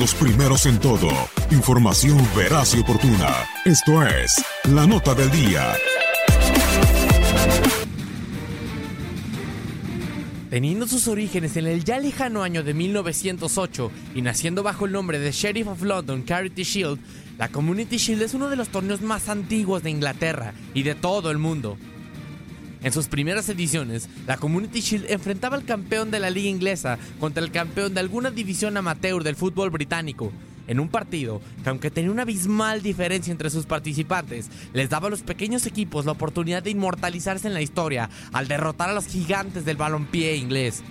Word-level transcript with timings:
los 0.00 0.14
primeros 0.14 0.64
en 0.64 0.80
todo. 0.80 1.10
Información 1.50 2.18
veraz 2.34 2.74
y 2.74 2.80
oportuna. 2.80 3.36
Esto 3.66 4.02
es 4.02 4.42
La 4.64 4.86
Nota 4.86 5.14
del 5.14 5.30
Día. 5.30 5.74
Teniendo 10.48 10.88
sus 10.88 11.06
orígenes 11.06 11.54
en 11.58 11.66
el 11.66 11.84
ya 11.84 11.98
lejano 11.98 12.42
año 12.42 12.62
de 12.62 12.72
1908 12.72 13.92
y 14.14 14.22
naciendo 14.22 14.62
bajo 14.62 14.86
el 14.86 14.92
nombre 14.92 15.18
de 15.18 15.32
Sheriff 15.32 15.68
of 15.68 15.82
London 15.82 16.24
Charity 16.24 16.62
Shield, 16.62 16.98
la 17.36 17.48
Community 17.48 17.98
Shield 17.98 18.22
es 18.22 18.32
uno 18.32 18.48
de 18.48 18.56
los 18.56 18.70
torneos 18.70 19.02
más 19.02 19.28
antiguos 19.28 19.82
de 19.82 19.90
Inglaterra 19.90 20.54
y 20.72 20.82
de 20.82 20.94
todo 20.94 21.30
el 21.30 21.36
mundo. 21.36 21.76
En 22.82 22.92
sus 22.92 23.08
primeras 23.08 23.48
ediciones, 23.50 24.08
la 24.26 24.38
Community 24.38 24.80
Shield 24.80 25.10
enfrentaba 25.10 25.56
al 25.56 25.64
campeón 25.64 26.10
de 26.10 26.18
la 26.18 26.30
liga 26.30 26.48
inglesa 26.48 26.98
contra 27.18 27.44
el 27.44 27.50
campeón 27.50 27.92
de 27.92 28.00
alguna 28.00 28.30
división 28.30 28.76
amateur 28.76 29.22
del 29.22 29.36
fútbol 29.36 29.68
británico, 29.68 30.32
en 30.66 30.80
un 30.80 30.88
partido 30.88 31.42
que 31.62 31.68
aunque 31.68 31.90
tenía 31.90 32.10
una 32.10 32.22
abismal 32.22 32.80
diferencia 32.80 33.32
entre 33.32 33.50
sus 33.50 33.66
participantes, 33.66 34.48
les 34.72 34.88
daba 34.88 35.08
a 35.08 35.10
los 35.10 35.22
pequeños 35.22 35.66
equipos 35.66 36.06
la 36.06 36.12
oportunidad 36.12 36.62
de 36.62 36.70
inmortalizarse 36.70 37.48
en 37.48 37.54
la 37.54 37.60
historia 37.60 38.08
al 38.32 38.48
derrotar 38.48 38.88
a 38.88 38.94
los 38.94 39.06
gigantes 39.06 39.64
del 39.64 39.76
balompié 39.76 40.36
inglés. 40.36 40.82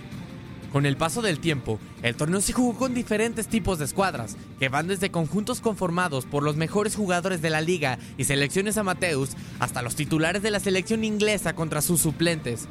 Con 0.72 0.86
el 0.86 0.96
paso 0.96 1.20
del 1.20 1.40
tiempo, 1.40 1.80
el 2.02 2.14
torneo 2.14 2.40
se 2.40 2.52
jugó 2.52 2.78
con 2.78 2.94
diferentes 2.94 3.48
tipos 3.48 3.80
de 3.80 3.86
escuadras, 3.86 4.36
que 4.60 4.68
van 4.68 4.86
desde 4.86 5.10
conjuntos 5.10 5.60
conformados 5.60 6.26
por 6.26 6.44
los 6.44 6.56
mejores 6.56 6.94
jugadores 6.94 7.42
de 7.42 7.50
la 7.50 7.60
liga 7.60 7.98
y 8.16 8.24
selecciones 8.24 8.76
amateurs 8.76 9.36
hasta 9.58 9.82
los 9.82 9.96
titulares 9.96 10.42
de 10.42 10.52
la 10.52 10.60
selección 10.60 11.02
inglesa 11.02 11.54
contra 11.54 11.82
sus 11.82 12.00
suplentes. 12.00 12.68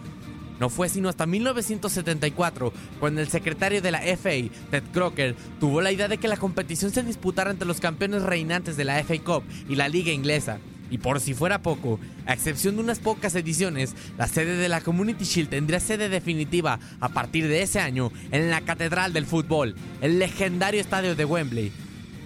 No 0.61 0.69
fue 0.69 0.87
sino 0.87 1.09
hasta 1.09 1.25
1974 1.25 2.73
cuando 2.99 3.19
el 3.21 3.27
secretario 3.27 3.81
de 3.81 3.91
la 3.91 3.99
FA, 3.99 4.31
Ted 4.71 4.83
Crocker, 4.93 5.35
tuvo 5.59 5.81
la 5.81 5.91
idea 5.91 6.07
de 6.07 6.17
que 6.17 6.27
la 6.27 6.37
competición 6.37 6.91
se 6.91 7.03
disputara 7.03 7.51
entre 7.51 7.67
los 7.67 7.81
campeones 7.81 8.23
reinantes 8.23 8.77
de 8.77 8.85
la 8.85 9.03
FA 9.03 9.17
Cup 9.19 9.43
y 9.67 9.75
la 9.75 9.89
Liga 9.89 10.11
Inglesa. 10.11 10.59
Y 10.89 10.97
por 10.97 11.19
si 11.19 11.33
fuera 11.33 11.61
poco, 11.61 11.99
a 12.25 12.33
excepción 12.33 12.75
de 12.75 12.83
unas 12.83 12.99
pocas 12.99 13.35
ediciones, 13.35 13.93
la 14.17 14.27
sede 14.27 14.55
de 14.55 14.69
la 14.69 14.81
Community 14.81 15.23
Shield 15.23 15.49
tendría 15.49 15.79
sede 15.79 16.09
definitiva 16.09 16.79
a 16.99 17.09
partir 17.09 17.47
de 17.47 17.61
ese 17.61 17.79
año 17.79 18.11
en 18.31 18.49
la 18.49 18.61
Catedral 18.61 19.13
del 19.13 19.25
Fútbol, 19.25 19.75
el 20.01 20.19
legendario 20.19 20.81
estadio 20.81 21.15
de 21.15 21.25
Wembley. 21.25 21.71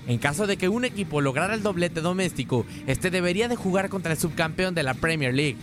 En 0.08 0.18
caso 0.18 0.48
de 0.48 0.58
que 0.58 0.70
un 0.70 0.86
equipo 0.86 1.22
lograra 1.22 1.54
el 1.54 1.64
doblete 1.64 2.02
doméstico, 2.02 2.66
este 2.88 3.10
debería 3.10 3.48
de 3.48 3.56
jugar 3.56 3.90
contra 3.90 4.14
el 4.14 4.20
subcampeón 4.20 4.76
de 4.76 4.84
la 4.84 4.94
Premier 4.94 5.34
League. 5.34 5.58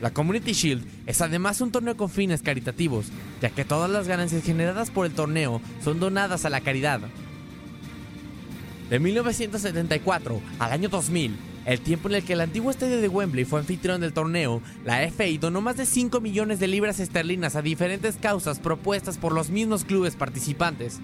La 0.00 0.12
Community 0.12 0.52
Shield 0.52 0.84
es 1.06 1.20
además 1.20 1.60
un 1.60 1.72
torneo 1.72 1.96
con 1.96 2.08
fines 2.08 2.42
caritativos, 2.42 3.06
ya 3.42 3.50
que 3.50 3.64
todas 3.64 3.90
las 3.90 4.08
ganancias 4.08 4.44
generadas 4.44 4.90
por 4.90 5.04
el 5.04 5.12
torneo 5.12 5.60
son 5.84 6.00
donadas 6.00 6.44
a 6.44 6.50
la 6.50 6.60
caridad. 6.60 7.00
De 8.88 8.98
1974 8.98 10.40
al 10.58 10.72
año 10.72 10.88
2000, 10.88 11.36
el 11.66 11.80
tiempo 11.80 12.08
en 12.08 12.16
el 12.16 12.24
que 12.24 12.32
el 12.32 12.40
antiguo 12.40 12.70
estadio 12.70 13.00
de 13.00 13.08
Wembley 13.08 13.44
fue 13.44 13.60
anfitrión 13.60 14.00
del 14.00 14.12
torneo, 14.12 14.62
la 14.84 15.00
FA 15.10 15.24
donó 15.38 15.60
más 15.60 15.76
de 15.76 15.86
5 15.86 16.20
millones 16.20 16.58
de 16.58 16.68
libras 16.68 17.00
esterlinas 17.00 17.56
a 17.56 17.62
diferentes 17.62 18.16
causas 18.16 18.58
propuestas 18.58 19.18
por 19.18 19.32
los 19.32 19.50
mismos 19.50 19.84
clubes 19.84 20.16
participantes. 20.16 21.00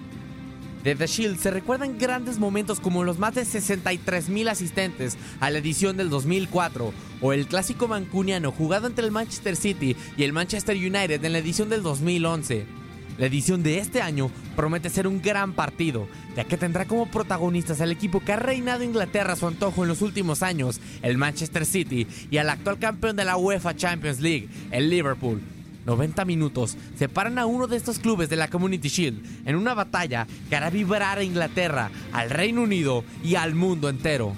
De 0.83 0.95
The 0.95 1.07
Shield 1.07 1.39
se 1.39 1.51
recuerdan 1.51 1.97
grandes 1.97 2.39
momentos 2.39 2.79
como 2.79 3.03
los 3.03 3.19
más 3.19 3.35
de 3.35 3.45
63 3.45 4.29
mil 4.29 4.47
asistentes 4.47 5.17
a 5.39 5.49
la 5.49 5.57
edición 5.57 5.97
del 5.97 6.09
2004 6.09 6.93
o 7.21 7.33
el 7.33 7.47
clásico 7.47 7.87
mancuniano 7.87 8.51
jugado 8.51 8.87
entre 8.87 9.05
el 9.05 9.11
Manchester 9.11 9.55
City 9.55 9.95
y 10.15 10.23
el 10.23 10.33
Manchester 10.33 10.77
United 10.77 11.23
en 11.23 11.33
la 11.33 11.39
edición 11.39 11.69
del 11.69 11.83
2011. 11.83 12.76
La 13.17 13.25
edición 13.25 13.63
de 13.63 13.79
este 13.79 14.01
año 14.01 14.29
promete 14.55 14.89
ser 14.91 15.07
un 15.07 15.21
gran 15.21 15.53
partido, 15.53 16.07
ya 16.35 16.43
que 16.43 16.55
tendrá 16.55 16.85
como 16.85 17.07
protagonistas 17.07 17.81
al 17.81 17.91
equipo 17.91 18.19
que 18.19 18.33
ha 18.33 18.35
reinado 18.35 18.83
Inglaterra 18.83 19.33
a 19.33 19.35
su 19.35 19.47
antojo 19.47 19.81
en 19.83 19.89
los 19.89 20.03
últimos 20.03 20.43
años, 20.43 20.79
el 21.01 21.17
Manchester 21.17 21.65
City, 21.65 22.05
y 22.29 22.37
al 22.37 22.49
actual 22.49 22.77
campeón 22.77 23.15
de 23.15 23.25
la 23.25 23.37
UEFA 23.37 23.75
Champions 23.75 24.19
League, 24.19 24.49
el 24.71 24.89
Liverpool. 24.89 25.41
90 25.87 26.25
minutos 26.25 26.77
separan 26.97 27.39
a 27.39 27.45
uno 27.45 27.65
de 27.65 27.77
estos 27.77 27.97
clubes 27.97 28.29
de 28.29 28.35
la 28.35 28.49
Community 28.49 28.89
Shield 28.89 29.47
en 29.47 29.55
una 29.55 29.73
batalla 29.73 30.27
que 30.49 30.55
hará 30.55 30.69
vibrar 30.69 31.17
a 31.17 31.23
Inglaterra, 31.23 31.89
al 32.11 32.29
Reino 32.29 32.61
Unido 32.61 33.03
y 33.23 33.35
al 33.35 33.55
mundo 33.55 33.89
entero. 33.89 34.33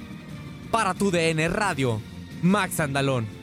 Para 0.72 0.94
tu 0.94 1.10
DN 1.10 1.50
Radio, 1.50 2.00
Max 2.44 2.80
Andalón. 2.80 3.39